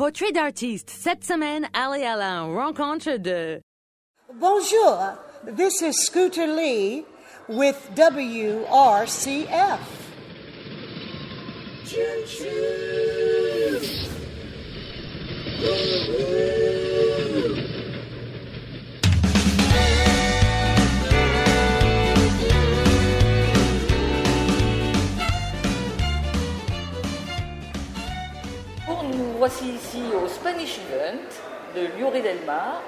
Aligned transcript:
Portrait 0.00 0.32
d'artiste. 0.32 0.88
Cette 0.88 1.24
semaine, 1.24 1.68
allez 1.74 2.04
à 2.04 2.16
la 2.16 2.40
rencontre 2.44 3.18
de... 3.18 3.60
Bonjour, 4.32 4.98
this 5.44 5.82
is 5.82 5.92
Scooter 5.92 6.46
Lee 6.46 7.04
with 7.50 7.76
WRCF. 7.94 9.78
Bon, 15.60 15.76
nous 16.08 16.59
voici 29.40 29.70
ici 29.70 30.02
au 30.22 30.28
Spanish 30.28 30.76
Event 30.92 31.24
de 31.74 31.98
Lloret 31.98 32.20
del 32.20 32.40
Mar, 32.44 32.82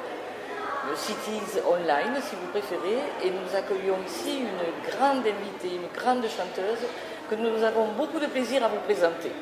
le 0.87 0.95
Cities 0.95 1.59
Online 1.67 2.21
si 2.21 2.37
vous 2.37 2.49
préférez, 2.49 2.99
et 3.25 3.31
nous 3.31 3.57
accueillons 3.57 3.97
ici 4.07 4.41
une 4.41 4.91
grande 4.91 5.21
invitée, 5.21 5.77
une 5.77 5.89
grande 5.99 6.27
chanteuse 6.29 6.87
que 7.31 7.37
nous 7.37 7.65
avons 7.65 7.87
beaucoup 7.97 8.21
de 8.21 8.27
plaisir 8.27 8.63
à 8.63 8.69
vous 8.69 8.81
présenter. 8.85 9.33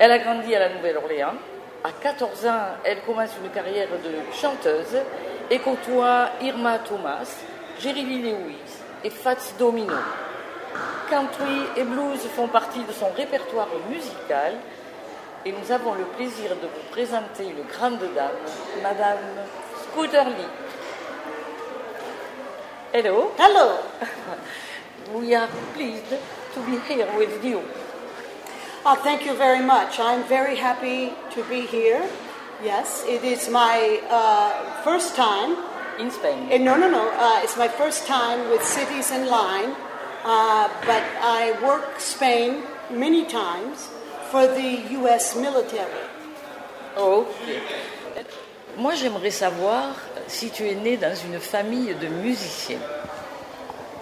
Elle 0.00 0.10
a 0.10 0.18
grandi 0.18 0.52
à 0.56 0.58
la 0.58 0.74
Nouvelle-Orléans. 0.74 1.34
À 1.84 1.92
14 2.02 2.46
ans, 2.46 2.66
elle 2.82 3.02
commence 3.02 3.30
une 3.40 3.50
carrière 3.50 3.90
de 3.90 4.34
chanteuse 4.36 4.98
et 5.48 5.60
côtoie 5.60 6.30
Irma 6.42 6.80
Thomas, 6.80 7.30
Jerry 7.78 8.02
Lee 8.02 8.22
Lewis 8.22 8.82
et 9.04 9.10
Fats 9.10 9.54
Domino. 9.56 9.94
Country 11.08 11.60
et 11.76 11.84
blues 11.84 12.26
font 12.34 12.48
partie 12.48 12.82
de 12.82 12.92
son 12.92 13.10
répertoire 13.16 13.68
musical 13.88 14.54
et 15.46 15.52
nous 15.52 15.72
avons 15.72 15.94
le 15.94 16.04
plaisir 16.04 16.50
de 16.50 16.66
vous 16.66 16.90
présenter 16.90 17.44
une 17.44 17.64
grande 17.64 17.98
dame, 18.14 18.30
Madame 18.82 19.18
Scooter 19.82 20.24
Lee. 20.24 20.48
Hello, 22.92 23.32
Hello. 23.38 23.78
we 25.14 25.34
are 25.34 25.48
pleased 25.74 26.14
to 26.54 26.60
be 26.60 26.78
here 26.88 27.08
with 27.18 27.44
you. 27.44 27.60
Oh, 28.86 28.94
thank 29.02 29.26
you 29.26 29.34
very 29.34 29.62
much. 29.62 29.98
I'm 29.98 30.24
very 30.24 30.56
happy 30.56 31.12
to 31.34 31.42
be 31.44 31.62
here. 31.66 32.02
Yes, 32.62 33.04
it 33.06 33.24
is 33.24 33.48
my 33.50 34.00
uh, 34.10 34.82
first 34.82 35.16
time. 35.16 35.56
In 35.96 36.10
Spain. 36.10 36.50
eh, 36.50 36.58
no, 36.58 36.76
no, 36.76 36.90
no. 36.90 37.08
Uh, 37.10 37.40
it's 37.44 37.56
my 37.56 37.68
first 37.68 38.04
time 38.08 38.50
with 38.50 38.64
Cities 38.64 39.12
in 39.12 39.28
Line, 39.28 39.76
uh, 40.24 40.68
but 40.84 41.04
I 41.22 41.54
work 41.62 42.00
Spain 42.00 42.64
many 42.90 43.24
times 43.24 43.93
for 44.34 44.48
the 44.48 44.82
U.S. 44.98 45.36
military. 45.36 46.02
Oh, 46.96 47.22
ok. 47.22 48.26
Moi, 48.76 48.96
j'aimerais 48.96 49.30
savoir 49.30 49.94
si 50.26 50.50
tu 50.50 50.66
es 50.66 50.74
né 50.74 50.96
dans 50.96 51.14
une 51.14 51.38
famille 51.38 51.94
de 51.94 52.08
musiciens. 52.08 52.82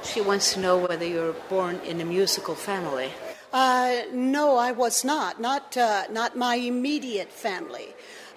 She 0.03 0.23
wants 0.23 0.55
to 0.55 0.61
know 0.61 0.79
whether 0.79 1.05
you 1.05 1.21
were 1.21 1.37
born 1.51 1.79
in 1.85 2.01
a 2.01 2.07
musical 2.07 2.55
family. 2.55 3.11
Uh, 3.53 4.05
no, 4.11 4.57
I 4.57 4.73
was 4.73 5.05
not. 5.05 5.39
Not, 5.39 5.77
uh, 5.77 6.05
not 6.11 6.35
my 6.35 6.55
immediate 6.55 7.31
family. 7.31 7.89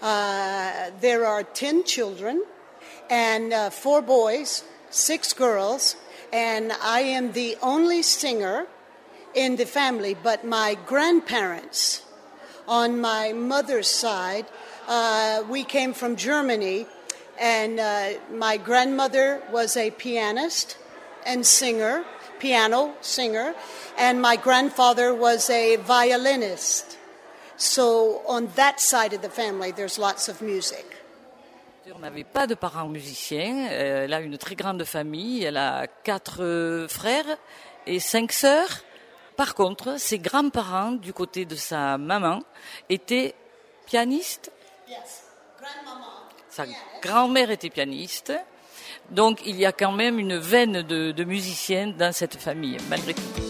Uh, 0.02 0.92
there 1.00 1.26
are 1.26 1.44
10 1.44 1.86
children 1.86 2.44
and 3.10 3.54
uh, 3.54 3.70
four 3.70 4.02
boys, 4.02 4.66
six 4.90 5.32
girls, 5.32 5.96
and 6.34 6.74
I 6.74 7.00
am 7.00 7.32
the 7.32 7.56
only 7.62 8.02
singer 8.02 8.68
in 9.36 9.58
the 9.58 9.66
family. 9.66 10.16
But 10.16 10.44
my 10.44 10.78
grandparents, 10.86 12.04
on 12.68 13.00
my 13.00 13.34
mother's 13.34 13.88
side, 13.88 14.46
uh, 14.88 15.44
we 15.50 15.64
came 15.64 15.94
from 15.94 16.16
Germany, 16.16 16.88
and 17.40 17.80
uh, 17.80 18.20
my 18.32 18.58
grandmother 18.58 19.42
was 19.52 19.78
a 19.78 19.92
pianist 19.92 20.78
and 21.26 21.46
singer, 21.46 22.04
piano 22.40 22.94
singer, 23.02 23.54
and 23.98 24.22
my 24.22 24.36
grandfather 24.36 25.14
was 25.14 25.50
a 25.50 25.78
violinist. 25.78 26.98
So 27.58 28.22
on 28.28 28.50
that 28.56 28.80
side 28.80 29.14
of 29.14 29.22
the 29.22 29.30
family, 29.30 29.72
there's 29.72 29.98
lots 29.98 30.28
of 30.28 30.42
music. 30.42 30.86
On 31.94 32.00
n'avait 32.00 32.24
pas 32.24 32.48
de 32.48 32.56
parents 32.56 32.90
musiciens. 32.90 33.70
Euh, 33.72 34.06
Elle 34.06 34.14
a 34.14 34.20
une 34.20 34.38
très 34.38 34.56
grande 34.56 34.84
famille. 34.86 35.44
Elle 35.44 35.58
a 35.58 35.86
quatre 36.04 36.42
euh, 36.42 36.88
frères 36.88 37.38
et 37.86 38.00
cinq 38.00 38.32
sœurs. 38.32 38.82
Par 39.36 39.54
contre, 39.54 40.00
ses 40.00 40.20
grands-parents, 40.20 40.94
du 40.94 41.14
côté 41.14 41.46
de 41.46 41.56
sa 41.56 41.98
maman, 41.98 42.42
étaient 42.90 43.36
pianistes. 43.86 44.52
Yes. 44.88 45.24
Sa 46.50 46.66
grand-mère 47.02 47.52
était 47.52 47.70
pianiste. 47.70 48.34
Donc 49.10 49.42
il 49.46 49.58
y 49.58 49.66
a 49.66 49.72
quand 49.72 49.92
même 49.92 50.20
une 50.20 50.38
veine 50.38 50.82
de, 50.82 51.12
de 51.12 51.24
musiciens 51.24 51.88
dans 51.88 52.14
cette 52.14 52.36
famille, 52.36 52.78
malgré 52.90 53.14
tout. 53.14 53.45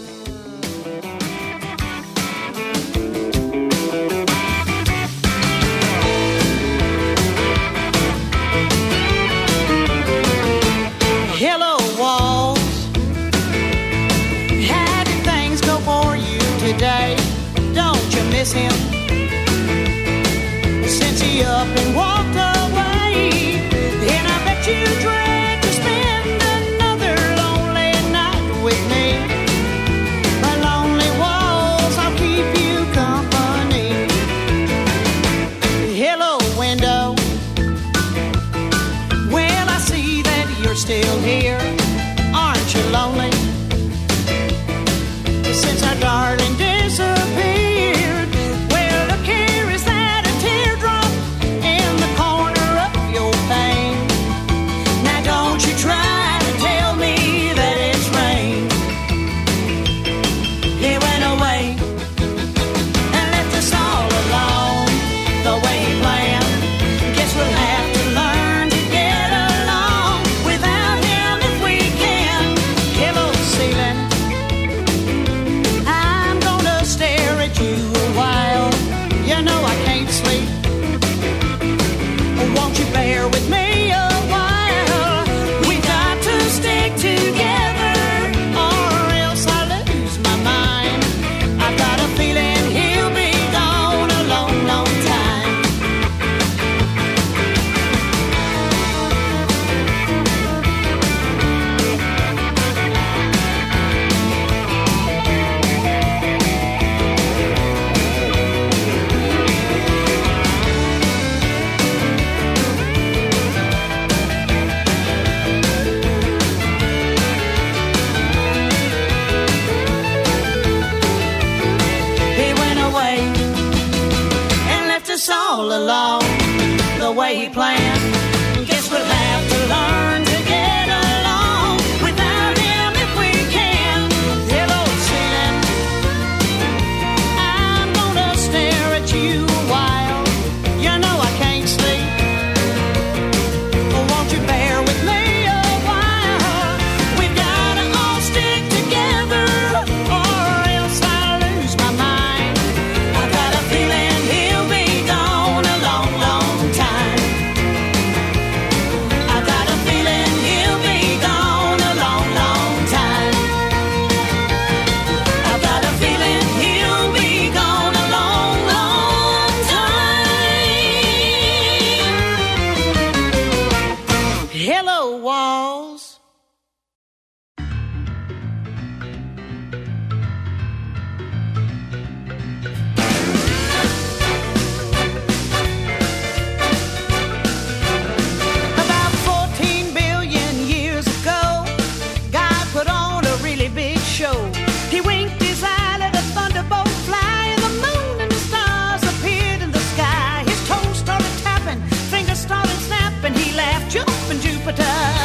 Miss 18.45 18.53
him? 18.53 18.71
Since 20.87 21.21
he 21.21 21.43
up 21.43 21.67
and 21.67 21.95
walked 21.95 22.35
away, 22.35 23.59
and 24.15 24.27
I 24.27 24.37
bet 24.45 24.67
you 24.67 24.85
dread 25.01 25.24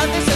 this 0.06 0.29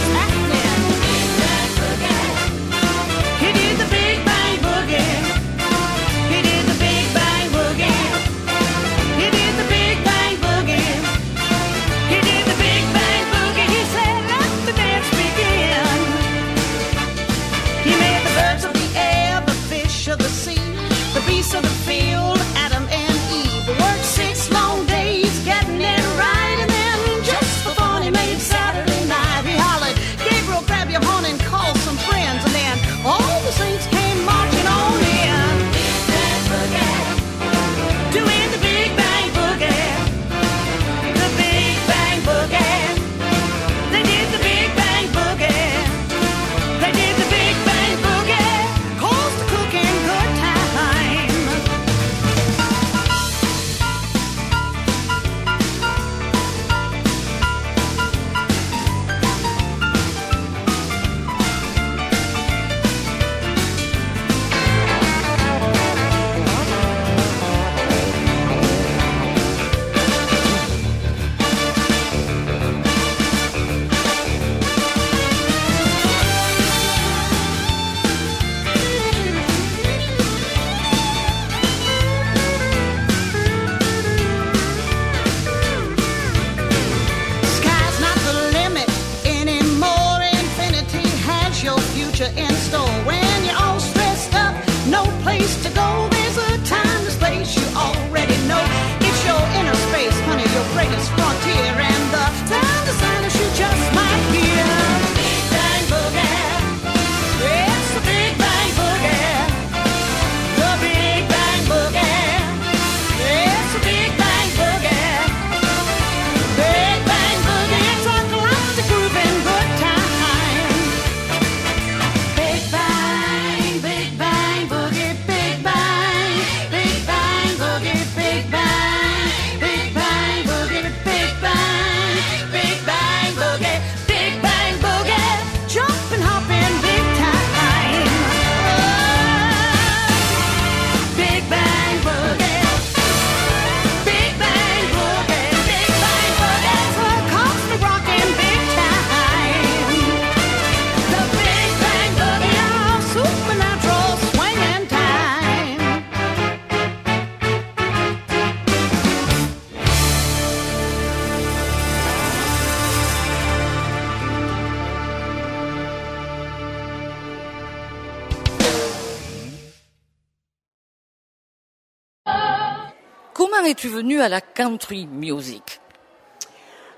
es-tu 173.99 174.21
à 174.21 174.29
la 174.29 174.41
country 174.41 175.05
music 175.05 175.79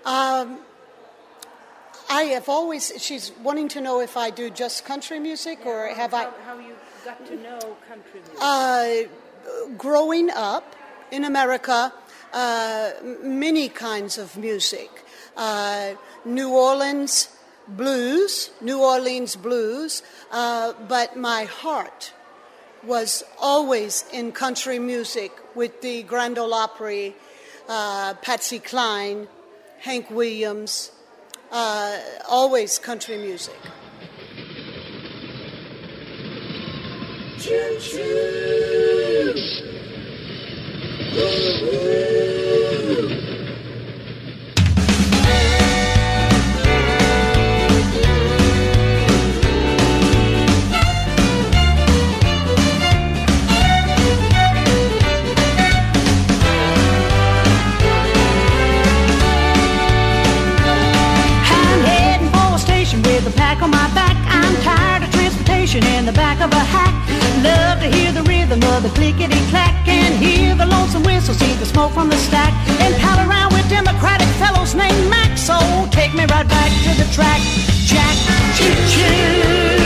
Um, 0.06 0.60
I 2.10 2.24
have 2.34 2.48
always, 2.48 2.94
she's 2.98 3.34
wanting 3.44 3.68
to 3.70 3.82
know 3.82 4.00
if 4.00 4.16
I 4.16 4.30
do 4.30 4.50
just 4.50 4.86
country 4.86 5.20
music 5.20 5.66
or 5.66 5.88
have 5.88 6.14
I. 6.14 6.30
How 6.46 6.58
you 6.58 6.76
got 7.04 7.26
to 7.28 7.36
know 7.36 7.60
country 7.90 8.22
music? 8.22 8.38
Uh, 8.40 9.74
growing 9.78 10.30
up 10.30 10.76
in 11.12 11.26
America, 11.26 11.92
uh, 12.32 12.92
many 13.22 13.68
kinds 13.68 14.18
of 14.18 14.38
music. 14.38 14.90
Uh, 15.36 15.96
New 16.24 16.52
Orleans 16.52 17.28
blues, 17.68 18.52
New 18.62 18.82
Orleans 18.82 19.36
blues, 19.36 20.02
uh, 20.32 20.72
but 20.88 21.18
my 21.18 21.44
heart 21.44 22.14
was 22.88 23.24
always 23.40 24.06
in 24.14 24.32
country 24.32 24.80
music 24.80 25.32
with 25.56 25.82
the 25.82 26.04
Grand 26.04 26.38
Ole 26.38 26.54
Opry, 26.54 27.16
uh, 27.68 28.14
Patsy 28.22 28.60
Cline, 28.60 29.28
Hank 29.80 30.10
Williams, 30.10 30.92
uh, 31.52 32.00
always 32.30 32.80
country 32.80 33.18
music. 33.18 33.58
I'm 41.20 42.47
transportation 65.80 66.00
in 66.00 66.06
the 66.06 66.14
back 66.14 66.42
of 66.42 66.52
a 66.52 66.64
hack. 66.74 66.94
Love 67.44 67.80
to 67.80 67.90
hear 67.96 68.12
the 68.12 68.24
rhythm 68.24 68.62
of 68.74 68.84
the 68.84 68.90
clickety 68.90 69.40
clack 69.50 69.88
and 69.88 70.16
hear 70.16 70.56
the 70.56 70.66
lonesome 70.66 71.04
whistle, 71.04 71.34
see 71.34 71.54
the 71.56 71.66
smoke 71.66 71.92
from 71.92 72.10
the 72.10 72.18
stack, 72.18 72.54
and 72.82 72.96
pal 72.96 73.20
around 73.30 73.54
with 73.54 73.68
Democratic 73.70 74.28
fellows 74.40 74.74
named 74.76 75.10
Max. 75.10 75.42
So 75.42 75.58
take 75.92 76.14
me 76.14 76.26
right 76.26 76.48
back 76.48 76.72
to 76.86 77.04
the 77.04 77.08
track, 77.14 77.42
Jack. 77.86 78.16
Choo 78.58 78.74
choo, 78.92 79.77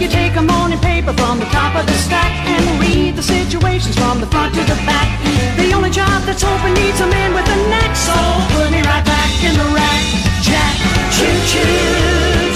You 0.00 0.08
take 0.08 0.34
a 0.36 0.40
morning 0.40 0.78
paper 0.78 1.12
from 1.12 1.38
the 1.38 1.44
top 1.52 1.76
of 1.76 1.84
the 1.84 1.92
stack 1.92 2.32
and 2.48 2.80
read 2.80 3.16
the 3.16 3.22
situations 3.22 3.94
from 3.98 4.18
the 4.18 4.26
front 4.28 4.54
to 4.54 4.62
the 4.62 4.78
back. 4.88 5.08
The 5.58 5.74
only 5.74 5.90
job 5.90 6.22
that's 6.24 6.42
open 6.42 6.72
needs 6.72 6.98
a 7.02 7.06
man 7.06 7.34
with 7.34 7.44
a 7.44 7.56
knack, 7.68 7.94
so 7.94 8.16
put 8.56 8.72
me 8.72 8.80
right 8.80 9.04
back 9.04 9.30
in 9.44 9.52
the 9.52 9.68
rack. 9.76 10.02
Jack, 10.40 10.76
choo 11.12 11.28
choo, 11.50 11.68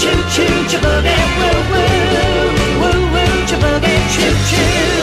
choo 0.01 0.21
choo, 0.33 0.69
choo 0.71 0.79
boogie, 0.81 1.21
woo 1.37 1.61
woo, 1.69 1.93
woo 2.81 3.13
woo, 3.13 3.47
choo 3.47 3.59
boogie, 3.61 3.97
choo 4.15 4.33
choo, 4.49 4.89
choo 4.89 4.94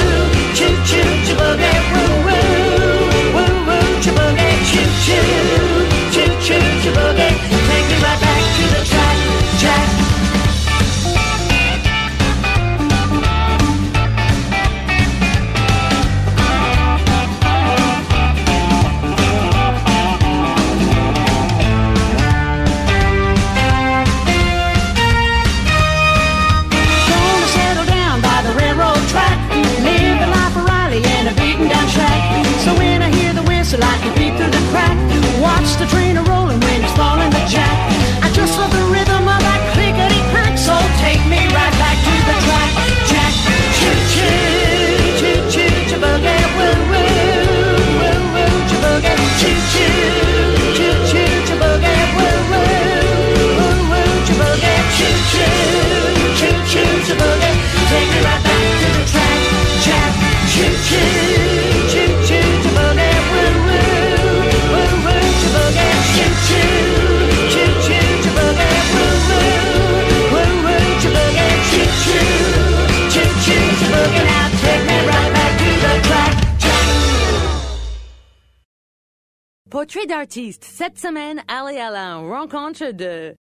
Portrait 79.91 80.07
d'artiste. 80.07 80.63
Cette 80.63 80.97
semaine, 80.97 81.41
Ali 81.49 81.77
Alain 81.77 82.19
rencontre 82.19 82.91
de 82.91 83.35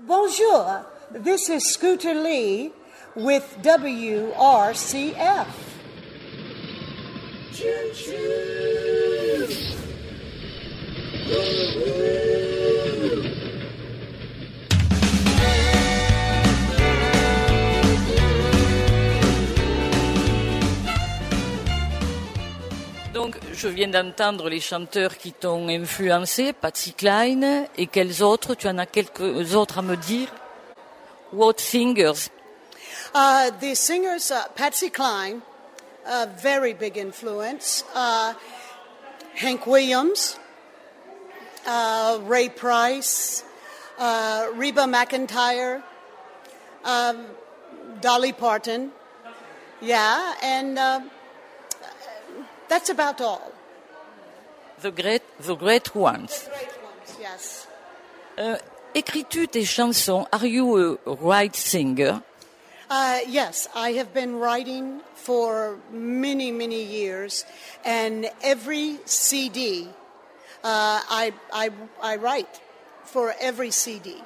Bonjour, 0.00 0.82
this 1.12 1.50
is 1.50 1.60
Scooter 1.60 2.14
Lee 2.14 2.72
with 3.14 3.44
WRCF. 3.62 5.46
Donc, 23.24 23.36
je 23.54 23.68
viens 23.68 23.88
d'entendre 23.88 24.50
les 24.50 24.60
chanteurs 24.60 25.16
qui 25.16 25.32
t'ont 25.32 25.66
influencé, 25.68 26.52
Patsy 26.52 26.92
Cline, 26.92 27.66
et 27.78 27.86
quels 27.86 28.22
autres? 28.22 28.54
Tu 28.54 28.68
en 28.68 28.76
as 28.76 28.84
quelques 28.84 29.54
autres 29.54 29.78
à 29.78 29.80
me 29.82 29.96
dire? 29.96 30.28
What 31.32 31.54
singers? 31.56 32.28
Uh, 33.14 33.50
the 33.62 33.74
singers, 33.74 34.30
uh, 34.30 34.46
Patsy 34.54 34.90
Cline, 34.90 35.40
a 36.06 36.26
very 36.26 36.74
big 36.74 36.98
influence. 36.98 37.82
Uh, 37.94 38.34
Hank 39.36 39.66
Williams, 39.66 40.38
uh, 41.66 42.18
Ray 42.26 42.50
Price, 42.50 43.42
Reba 43.98 44.86
McIntyre, 44.86 45.82
um, 46.84 47.24
Dolly 48.02 48.34
Parton. 48.34 48.90
Yeah, 49.80 50.34
and 50.42 50.78
That's 52.68 52.88
about 52.88 53.20
all. 53.20 53.52
The 54.80 54.90
great, 54.90 55.22
the 55.40 55.54
great 55.54 55.94
ones. 55.94 56.44
The 56.44 56.50
great 56.50 56.82
ones 56.82 57.16
yes. 57.20 57.66
Uh, 58.36 58.56
Écris-tu 58.94 59.46
tes 59.46 59.64
chansons? 59.64 60.26
Are 60.32 60.46
you 60.46 60.98
a 61.06 61.14
right 61.14 61.54
singer? 61.54 62.22
Uh, 62.90 63.20
yes, 63.26 63.66
I 63.74 63.92
have 63.92 64.12
been 64.12 64.36
writing 64.36 65.00
for 65.14 65.78
many, 65.90 66.52
many 66.52 66.82
years, 66.84 67.44
and 67.84 68.30
every 68.42 68.98
CD 69.04 69.88
uh, 70.64 71.00
I, 71.08 71.32
I, 71.52 71.70
I, 72.02 72.16
write 72.16 72.60
for 73.04 73.34
every 73.40 73.70
CD. 73.70 74.16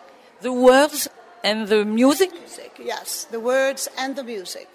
The 0.41 0.53
words 0.53 1.09
and 1.43 1.67
the 1.67 1.85
music? 1.85 2.33
music? 2.33 2.79
Yes, 2.79 3.25
the 3.25 3.41
words 3.41 3.89
and 3.99 4.17
the 4.17 4.23
music. 4.23 4.69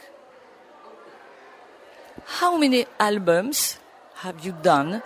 How 2.26 2.58
many 2.58 2.86
albums 3.00 3.78
have 4.16 4.46
you 4.46 4.54
done? 4.62 4.96
Uh, 4.96 5.02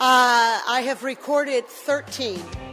I 0.00 0.82
have 0.86 1.02
recorded 1.02 1.66
13. 1.66 2.67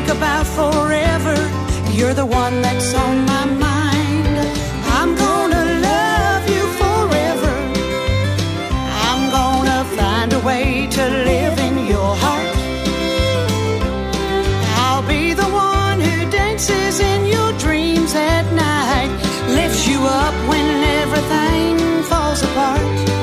think 0.00 0.16
about 0.16 0.46
forever. 0.46 1.36
You're 1.92 2.14
the 2.14 2.24
one 2.24 2.62
that's 2.62 2.94
on 2.94 3.26
my 3.26 3.44
mind. 3.44 4.34
I'm 4.98 5.14
gonna 5.14 5.64
love 5.88 6.44
you 6.54 6.64
forever. 6.82 7.52
I'm 9.08 9.22
gonna 9.30 9.84
find 9.98 10.32
a 10.32 10.40
way 10.40 10.86
to 10.96 11.02
live 11.30 11.58
in 11.58 11.86
your 11.86 12.12
heart. 12.24 12.56
I'll 14.84 15.06
be 15.06 15.34
the 15.34 15.50
one 15.76 16.00
who 16.00 16.30
dances 16.30 17.00
in 17.00 17.26
your 17.26 17.52
dreams 17.58 18.14
at 18.14 18.46
night, 18.52 19.12
lifts 19.48 19.86
you 19.86 20.00
up 20.04 20.34
when 20.48 20.68
everything 21.00 22.02
falls 22.04 22.42
apart. 22.42 23.19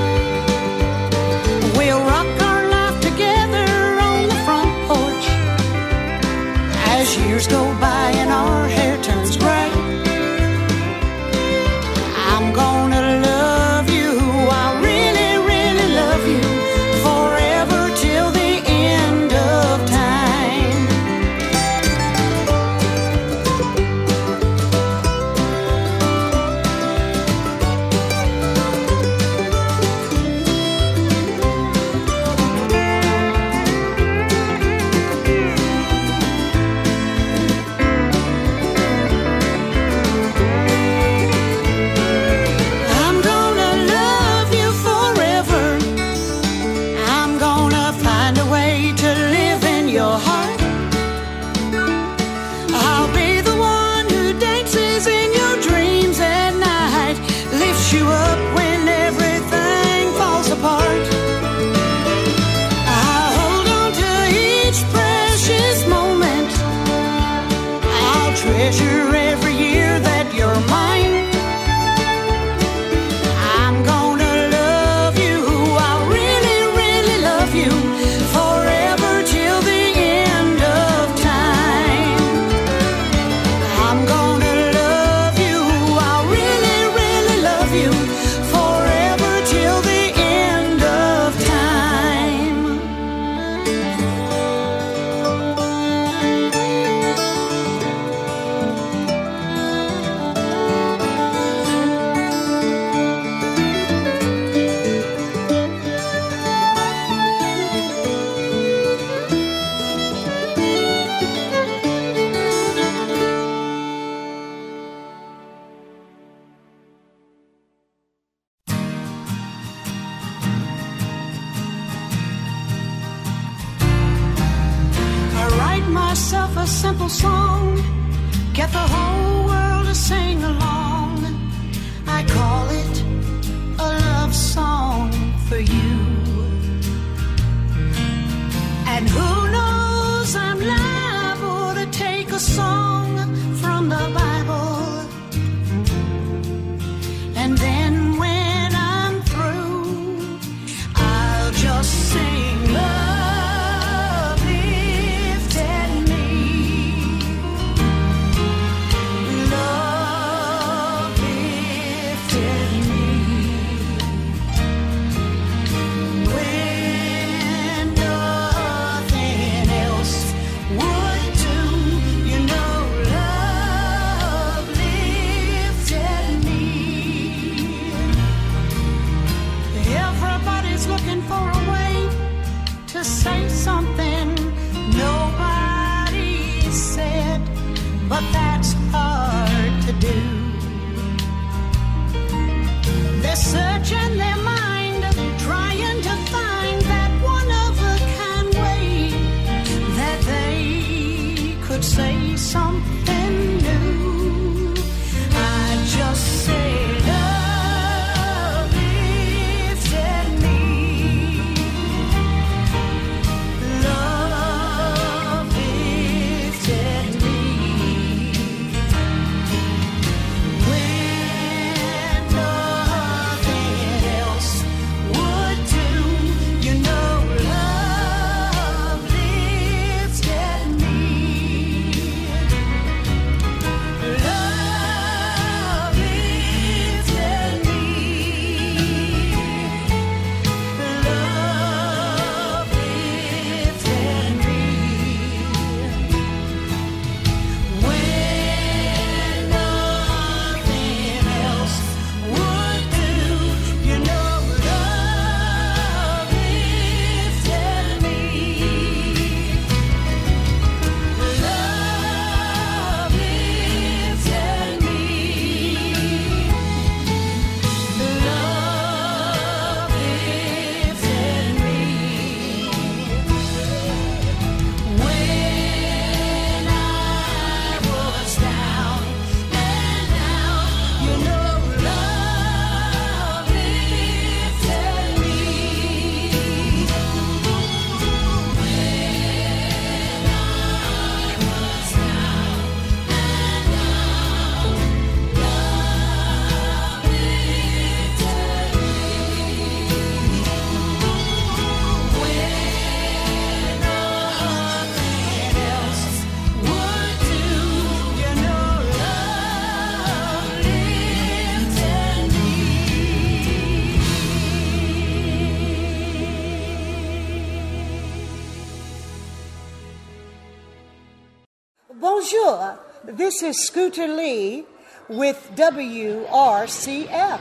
This 323.40 323.56
is 323.56 323.68
Scooter 323.68 324.08
Lee 324.08 324.66
with 325.10 325.38
WRCF. 325.56 327.40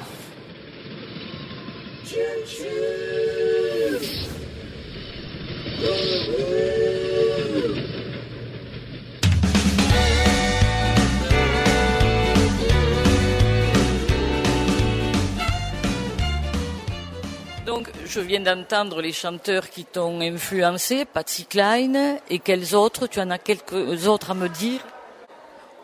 Donc, 17.64 17.88
je 18.04 18.20
viens 18.20 18.40
d'entendre 18.40 19.00
les 19.00 19.12
chanteurs 19.12 19.70
qui 19.70 19.85
t'ont 19.85 20.20
influencé, 20.20 21.06
Patsy 21.06 21.46
Cline, 21.46 22.18
et 22.28 22.38
quels 22.38 22.74
autres? 22.74 23.06
Tu 23.06 23.18
en 23.20 23.30
as 23.30 23.38
quelques 23.38 24.06
autres 24.06 24.32
à 24.32 24.35
me 24.35 24.48
dire? 24.48 24.80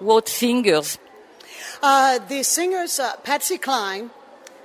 What 0.02 0.28
singers 0.28 0.98
Uh, 1.80 2.18
the 2.18 2.42
singers, 2.42 2.98
uh, 2.98 3.16
Patsy 3.22 3.56
Cline, 3.58 4.10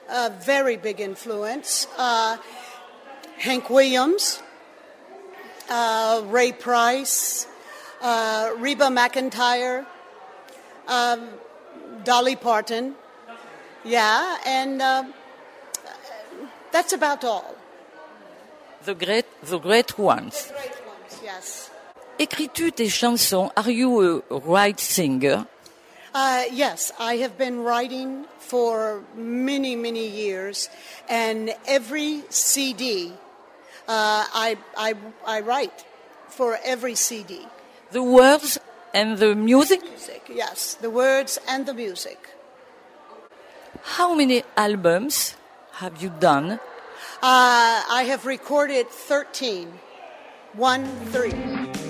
a 0.09 0.29
very 0.29 0.77
big 0.77 0.99
influence. 0.99 1.87
Uh, 1.97 2.37
Hank 3.37 3.69
Williams, 3.69 4.41
uh, 5.69 6.21
Ray 6.25 6.51
Price, 6.51 7.47
uh, 8.01 8.51
Reba 8.57 8.89
McEntire, 8.89 9.85
um, 10.87 11.29
Dolly 12.03 12.35
Parton. 12.35 12.95
Yeah, 13.83 14.37
and 14.45 14.81
uh, 14.81 15.03
that's 16.71 16.93
about 16.93 17.23
all. 17.23 17.55
The 18.85 18.95
great, 18.95 19.25
the 19.43 19.59
great 19.59 19.97
ones. 19.97 20.51
Great 20.53 20.85
ones, 20.85 21.21
yes. 21.23 21.66
Écris-tu 22.19 22.71
tes 22.71 22.89
chansons 22.89 23.51
Are 23.55 23.69
you 23.69 24.23
a 24.29 24.39
right 24.39 24.79
singer 24.79 25.45
Uh, 26.13 26.45
yes, 26.51 26.91
I 26.99 27.17
have 27.17 27.37
been 27.37 27.61
writing 27.61 28.25
for 28.39 29.03
many, 29.15 29.75
many 29.75 30.07
years, 30.07 30.67
and 31.07 31.53
every 31.67 32.23
CD 32.29 33.13
uh, 33.87 34.25
I, 34.33 34.57
I, 34.75 34.95
I 35.27 35.41
write 35.41 35.85
for 36.27 36.57
every 36.65 36.95
CD. 36.95 37.45
The 37.91 38.01
words 38.01 38.57
and 38.95 39.17
the 39.19 39.35
music 39.35 39.83
Music, 39.83 40.23
yes, 40.33 40.73
the 40.81 40.89
words 40.89 41.37
and 41.47 41.65
the 41.67 41.73
music. 41.73 42.17
How 43.97 44.15
many 44.15 44.43
albums 44.55 45.35
have 45.73 46.01
you 46.01 46.09
done 46.09 46.59
Uh, 47.21 47.81
I 47.89 48.05
have 48.09 48.25
recorded 48.25 48.89
13. 48.89 49.69
One, 50.53 50.85
three. 51.11 51.86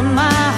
My 0.00 0.57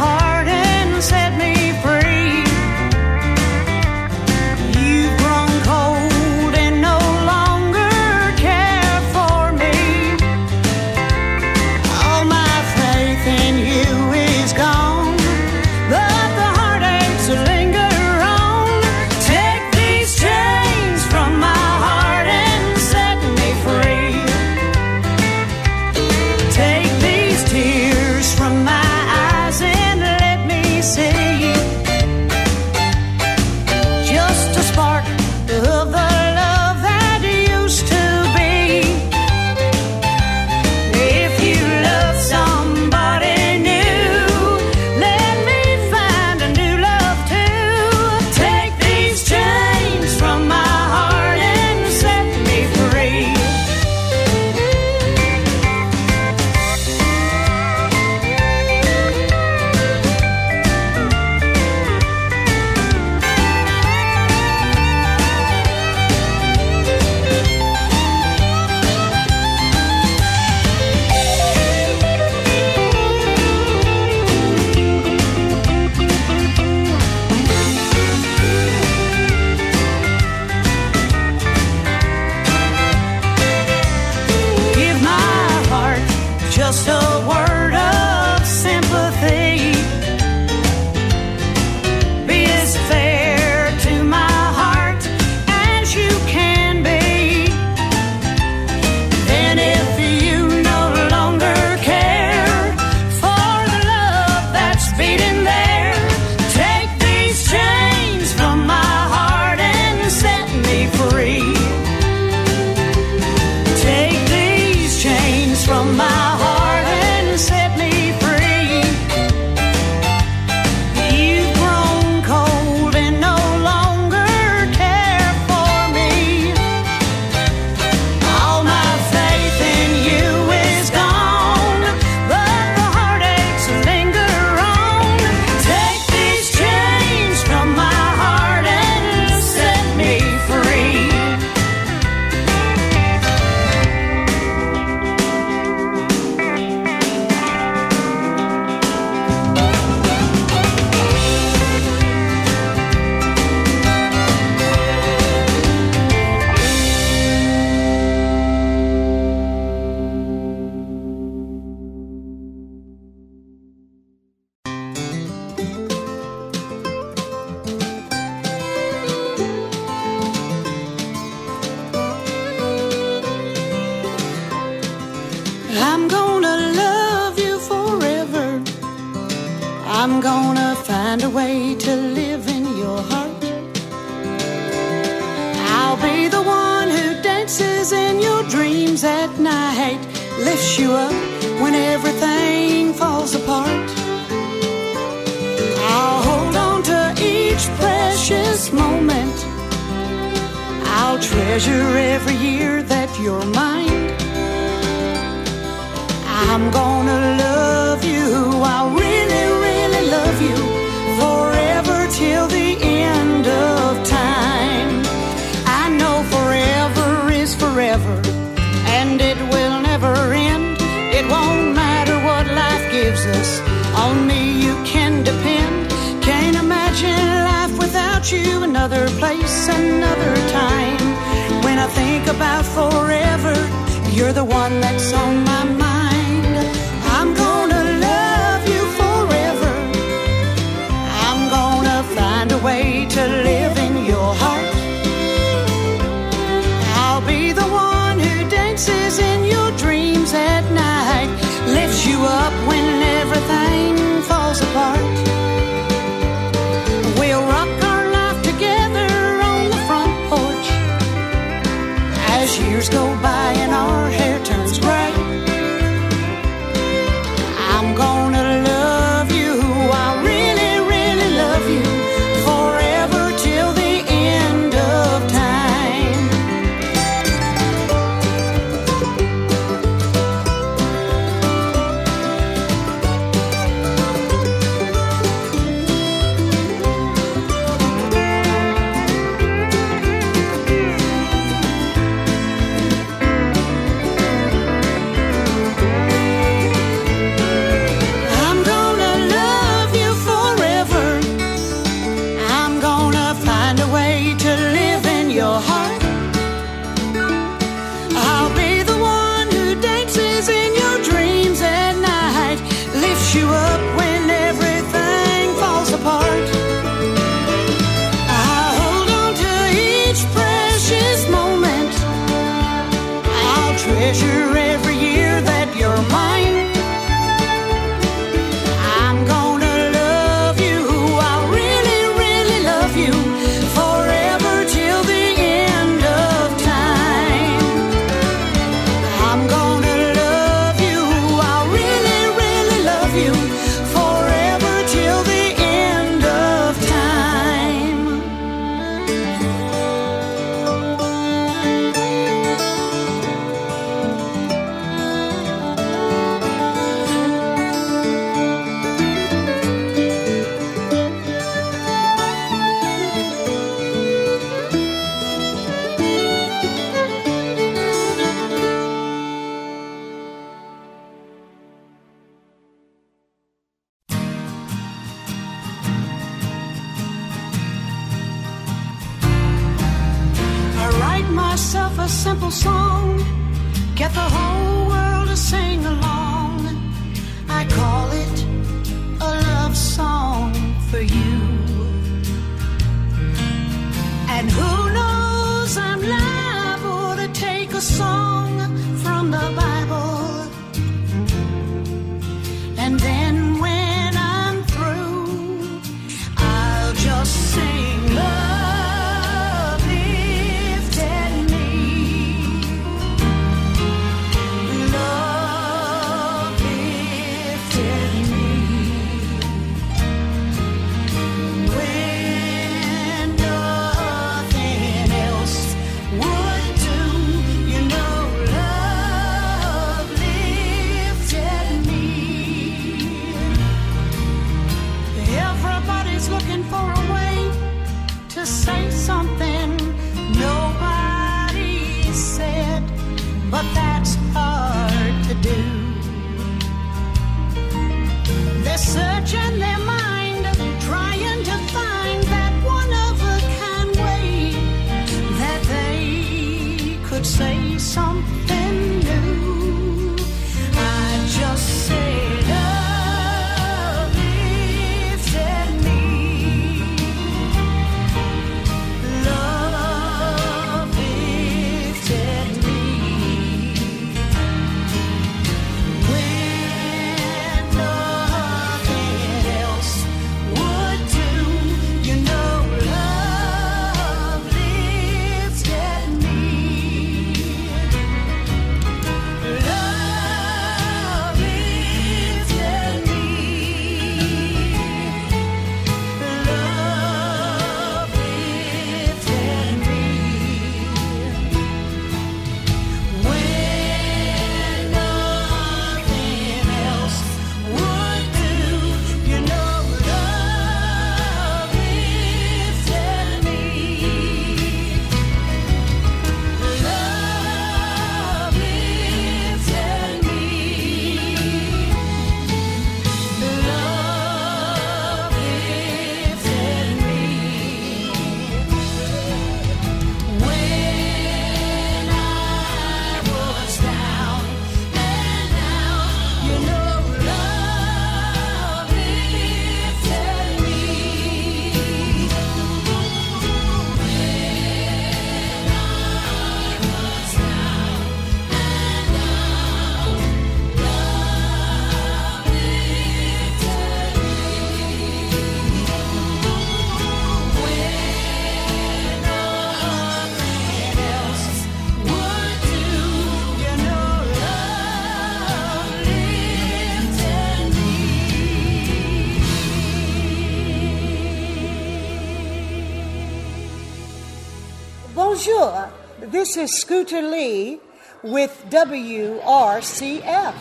This 576.52 576.72
is 576.72 576.80
Scooter 576.80 577.22
Lee 577.22 577.78
with 578.24 578.64
WRCF. 578.70 580.54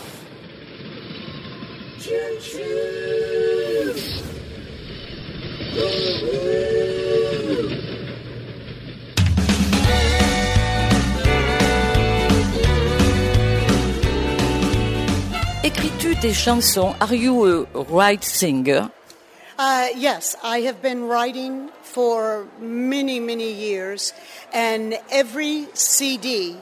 Écris-tu 15.64 16.14
des 16.22 16.34
chansons 16.34 16.94
Are 17.02 17.16
you 17.16 17.66
a 17.74 17.82
right 17.90 18.24
singer 18.24 18.92
uh, 19.60 19.90
yes, 19.94 20.38
I 20.42 20.62
have 20.62 20.82
been 20.82 21.04
writing 21.04 21.68
for 21.82 22.48
many, 22.62 23.20
many 23.20 23.52
years, 23.52 24.14
and 24.54 24.98
every 25.12 25.68
CD 25.74 26.54
uh, 26.54 26.62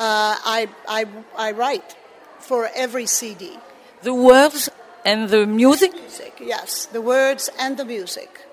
I, 0.00 0.68
I, 0.88 1.06
I 1.38 1.52
write 1.52 1.94
for 2.40 2.68
every 2.74 3.06
CD. 3.06 3.56
The 4.02 4.12
words 4.12 4.68
and 5.04 5.28
the 5.28 5.46
music? 5.46 5.94
music? 5.94 6.38
Yes, 6.40 6.86
the 6.86 7.00
words 7.00 7.48
and 7.60 7.76
the 7.76 7.84
music. 7.84 8.45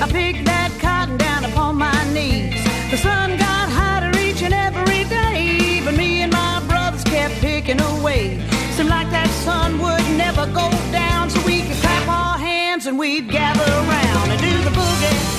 I 0.00 0.06
picked 0.06 0.44
that 0.44 0.70
cotton 0.80 1.16
down 1.16 1.44
upon 1.44 1.74
my 1.76 2.04
knees. 2.12 2.54
The 2.90 2.96
sun 2.96 3.36
got 3.36 3.68
hotter 3.68 4.16
each 4.20 4.42
and 4.42 4.54
every 4.54 5.02
day, 5.04 5.82
but 5.84 5.94
me 5.94 6.22
and 6.22 6.32
my 6.32 6.62
brothers 6.68 7.02
kept 7.02 7.34
picking 7.40 7.80
away. 7.80 8.38
Seemed 8.76 8.90
like 8.90 9.10
that 9.10 9.28
sun 9.44 9.78
would 9.80 10.06
never 10.16 10.46
go 10.52 10.70
down, 10.92 11.30
so 11.30 11.44
we 11.44 11.62
could 11.62 11.76
clap 11.82 12.08
our 12.08 12.38
hands 12.38 12.86
and 12.86 12.96
we'd 12.96 13.28
gather 13.28 13.64
around 13.64 14.30
and 14.30 14.40
do 14.40 14.54
the 14.62 14.70
boogie. 14.70 15.37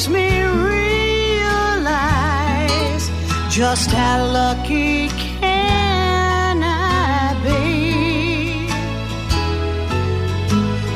Makes 0.00 0.08
me 0.08 0.42
realize 1.42 1.90
just 3.50 3.90
how 3.90 4.24
lucky 4.24 5.08
can 5.08 6.62
I 6.62 7.34
be. 7.44 8.66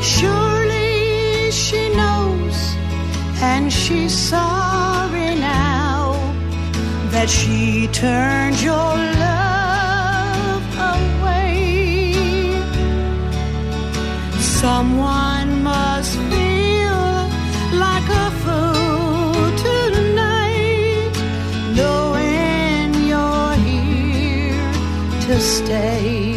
Surely 0.01 1.51
she 1.51 1.89
knows 1.95 2.77
and 3.43 3.71
she's 3.71 4.17
sorry 4.17 5.35
now 5.35 6.15
that 7.11 7.29
she 7.29 7.89
turned 7.89 8.59
your 8.63 8.97
love 9.29 10.65
away. 10.95 12.57
Someone 14.41 15.34
to 25.35 25.41
stay. 25.41 26.34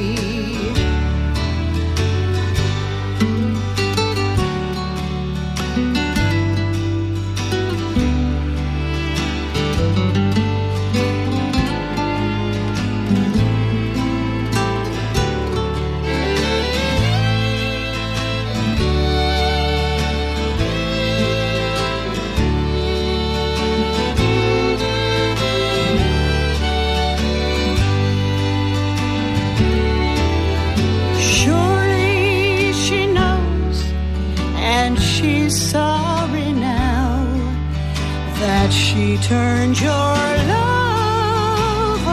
Turned 39.27 39.77
your 39.81 40.17
love 40.53 42.05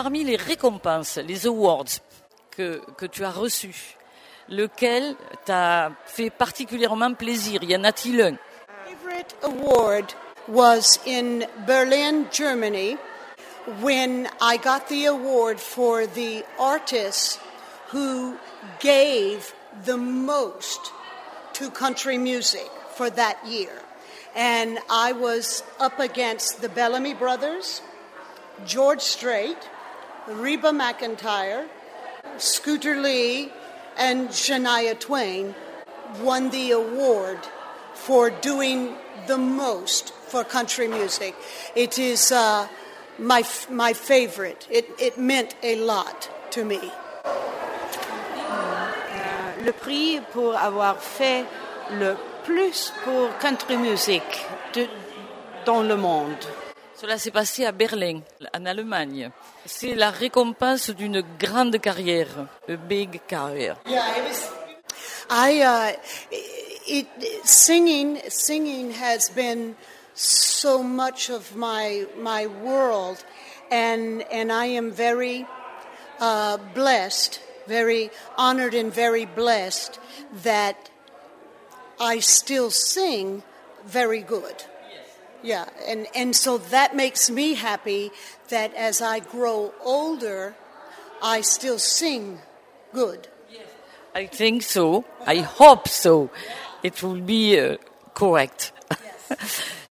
Parmi 0.05 0.23
les 0.23 0.35
récompenses, 0.35 1.17
les 1.17 1.47
awards 1.47 1.99
que, 2.51 2.79
que 2.95 3.07
tu 3.07 3.25
as 3.25 3.31
reçus, 3.31 3.97
lequel 4.47 5.15
t'a 5.45 5.93
fait 6.05 6.29
particulièrement 6.29 7.15
plaisir? 7.15 7.63
Y 7.63 7.75
en 7.75 7.83
a-t-il 7.83 8.21
un? 8.21 8.37
Favorite 8.85 9.35
award 9.41 10.13
was 10.47 10.99
in 11.07 11.47
Berlin, 11.65 12.27
Germany, 12.31 12.99
when 13.81 14.29
I 14.39 14.57
got 14.57 14.89
the 14.89 15.07
award 15.07 15.59
for 15.59 16.05
the 16.05 16.45
artist 16.59 17.39
who 17.91 18.37
gave 18.79 19.55
the 19.85 19.97
most 19.97 20.93
to 21.53 21.71
country 21.71 22.19
music 22.19 22.69
for 22.93 23.09
that 23.09 23.37
year. 23.43 23.73
And 24.35 24.77
I 24.87 25.13
was 25.13 25.63
up 25.79 25.99
against 25.99 26.61
the 26.61 26.69
Bellamy 26.69 27.15
Brothers, 27.15 27.81
George 28.67 29.01
Strait, 29.01 29.57
Reba 30.27 30.71
McEntire, 30.71 31.67
Scooter 32.37 32.99
Lee, 33.01 33.51
and 33.97 34.29
Shania 34.29 34.99
Twain 34.99 35.55
won 36.21 36.49
the 36.49 36.71
award 36.71 37.39
for 37.93 38.29
doing 38.29 38.95
the 39.27 39.37
most 39.37 40.13
for 40.13 40.43
country 40.43 40.87
music. 40.87 41.35
It 41.75 41.97
is 41.99 42.31
uh, 42.31 42.67
my, 43.17 43.39
f- 43.39 43.69
my 43.69 43.93
favorite. 43.93 44.67
It, 44.69 44.89
it 44.99 45.17
meant 45.17 45.55
a 45.63 45.75
lot 45.77 46.29
to 46.51 46.65
me. 46.65 46.79
Le 49.63 49.71
prix 49.71 50.19
pour 50.31 50.55
avoir 50.55 50.99
fait 51.01 51.45
le 51.91 52.17
plus 52.43 52.91
pour 53.03 53.29
country 53.39 53.77
music 53.77 54.21
de- 54.73 54.87
dans 55.65 55.81
le 55.87 55.95
monde. 55.97 56.37
Cela 56.99 57.17
s'est 57.17 57.31
passé 57.31 57.65
à 57.65 57.73
Berlin, 57.73 58.21
en 58.53 58.65
Allemagne. 58.65 59.29
C'est 59.65 59.95
la 59.95 60.11
récompense 60.11 60.91
d'une 60.91 61.21
grande 61.37 61.77
carrière, 61.79 62.47
a 62.69 62.75
big 62.75 63.19
career. 63.27 63.75
I 65.29 65.63
uh, 65.63 65.91
it, 66.87 67.07
singing 67.43 68.19
singing 68.29 68.91
has 68.91 69.29
been 69.29 69.75
so 70.13 70.83
much 70.83 71.29
of 71.29 71.55
my 71.55 72.05
my 72.17 72.47
world, 72.47 73.17
and 73.71 74.23
and 74.31 74.51
I 74.51 74.67
am 74.77 74.91
very 74.91 75.45
uh, 76.21 76.57
blessed, 76.73 77.41
very 77.67 78.09
honored, 78.37 78.75
and 78.75 78.93
very 78.93 79.25
blessed 79.25 79.99
that 80.43 80.91
I 81.99 82.19
still 82.19 82.69
sing 82.69 83.43
very 83.85 84.21
good. 84.21 84.63
Yeah, 85.45 85.69
and, 85.87 86.07
and 86.15 86.35
so 86.35 86.57
that 86.57 86.95
makes 86.95 87.29
me 87.29 87.53
happy 87.53 88.11
that 88.49 88.73
as 88.73 88.99
I 88.99 89.19
grow 89.19 89.73
older, 89.83 90.55
I 91.21 91.41
still 91.41 91.77
sing 91.77 92.39
good. 92.91 93.27
I 94.15 94.25
think 94.25 94.63
so. 94.63 95.05
I 95.25 95.37
hope 95.39 95.87
so. 95.87 96.31
It 96.81 97.03
will 97.03 97.21
be 97.21 97.59
uh, 97.59 97.77
correct. 98.15 98.71
Hey, 99.29 99.35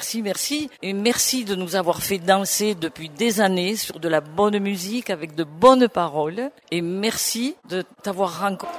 merci, 0.00 0.22
merci. 0.22 0.70
Et 0.80 0.94
merci 0.94 1.44
de 1.44 1.54
nous 1.54 1.76
avoir 1.76 2.00
fait 2.00 2.16
danser 2.18 2.74
depuis 2.74 3.10
des 3.10 3.42
années 3.42 3.76
sur 3.76 4.00
de 4.00 4.08
la 4.08 4.22
bonne 4.22 4.58
musique 4.58 5.10
avec 5.10 5.34
de 5.34 5.44
bonnes 5.44 5.88
paroles. 5.88 6.50
Et 6.70 6.80
merci 6.80 7.54
de 7.68 7.84
t'avoir 8.02 8.40
rencontré. 8.40 8.74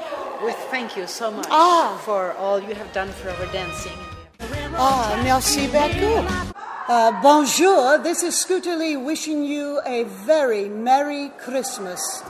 Ah, 4.79 5.15
merci 5.23 5.67
beaucoup. 5.67 6.25
Euh, 6.89 7.11
bonjour, 7.21 8.01
this 8.03 8.23
is 8.23 8.31
Scooter 8.31 8.75
Lee 8.75 8.97
wishing 8.97 9.45
you 9.45 9.77
a 9.85 10.03
very 10.25 10.69
Merry 10.69 11.29
Christmas. 11.37 12.23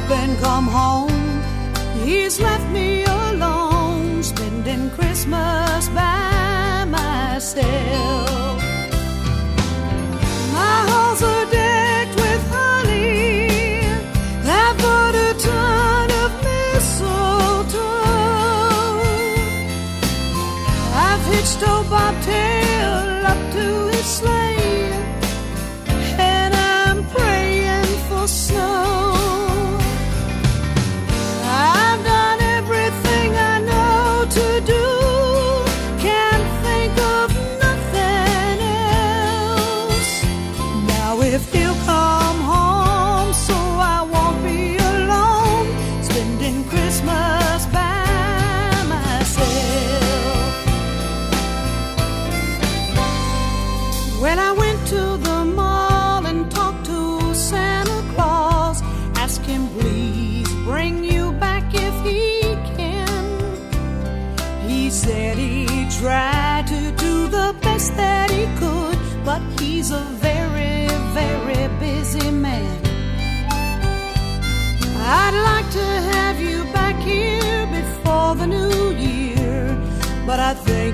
up 0.00 0.10
and 0.10 0.38
come 0.38 0.66
home. 0.66 1.42
He's 2.04 2.40
left 2.40 2.68
me 2.70 3.04
alone, 3.04 4.22
spending 4.22 4.90
Christmas 4.90 5.88
by 5.88 6.84
myself. 6.88 7.79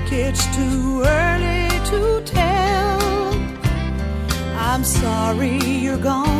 think 0.07 0.27
it's 0.27 0.45
too 0.55 1.01
early 1.05 1.69
to 1.85 2.21
tell. 2.25 3.33
I'm 4.55 4.83
sorry 4.83 5.57
you're 5.57 5.97
gone. 5.97 6.36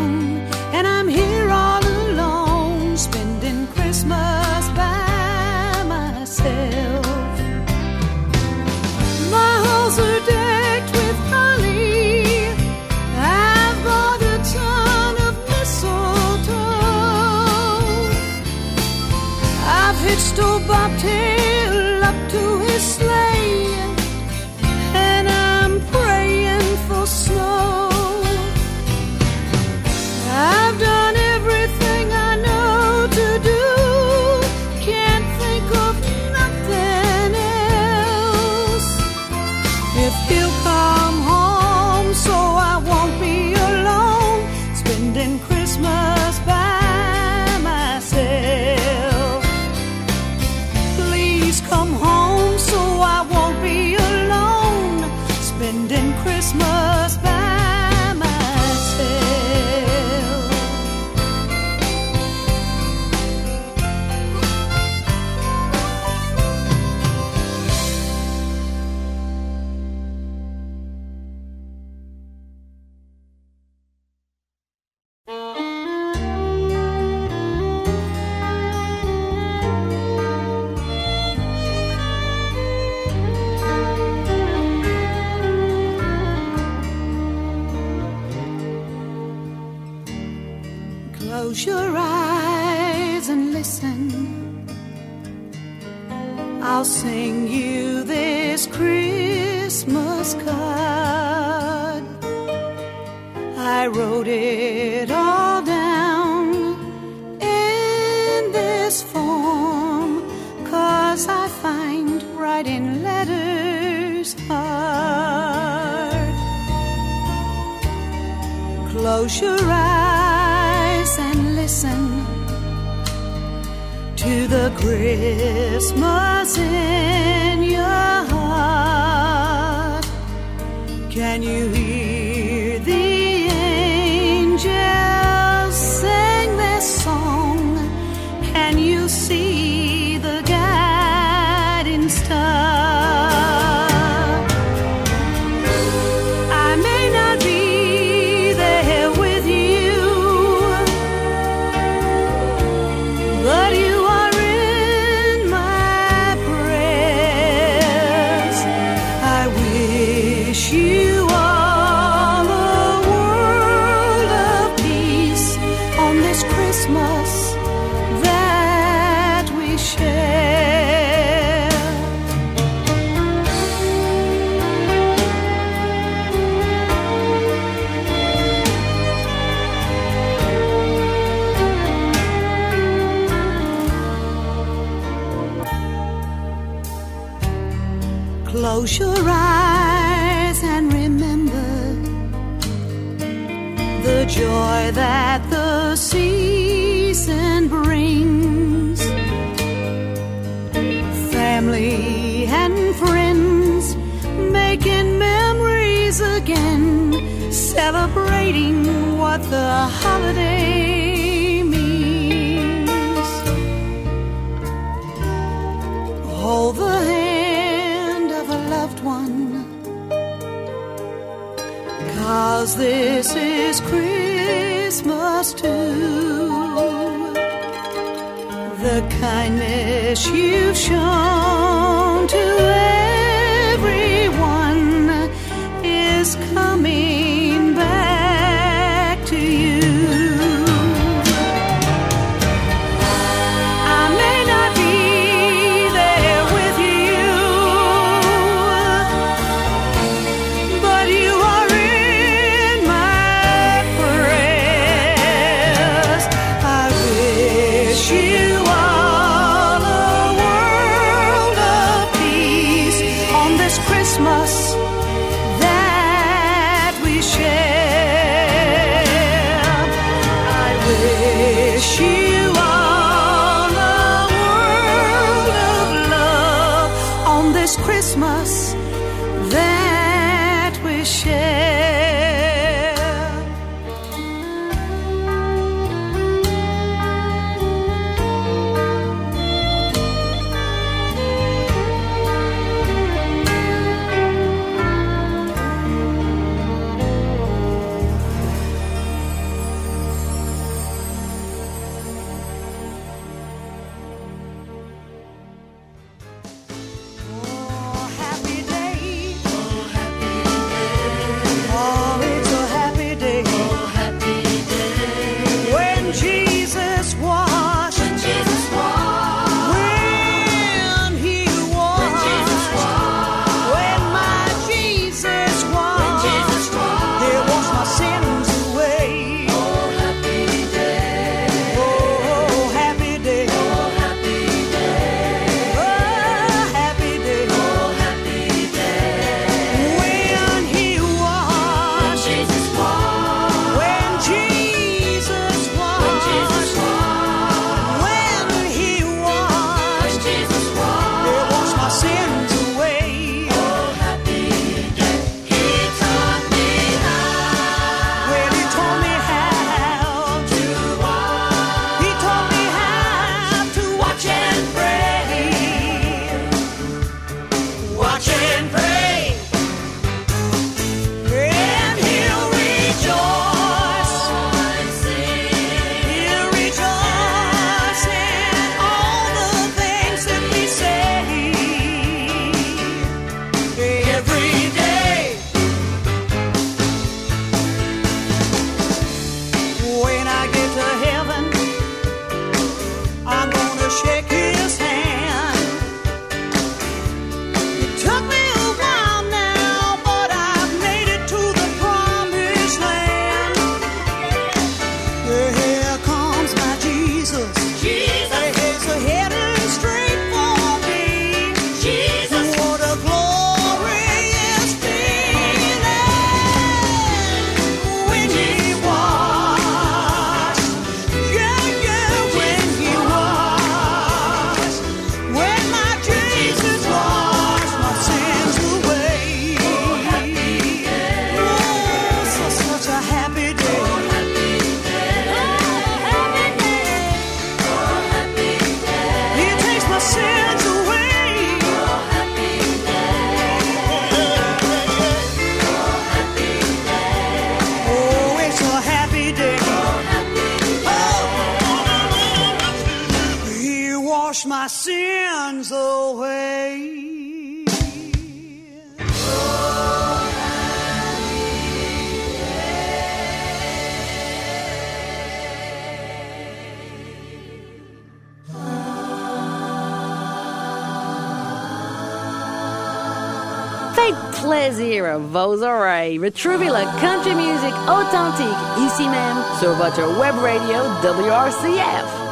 Vos 475.15 475.55
Vozaray. 475.57 476.17
Retrouvez 476.17 476.69
la 476.69 476.83
country 476.99 477.33
music 477.35 477.73
authentique 477.87 478.47
ici 478.77 479.07
même 479.07 479.37
sur 479.59 479.71
votre 479.73 480.19
web 480.19 480.35
radio 480.41 480.81
WRCF. 481.03 482.26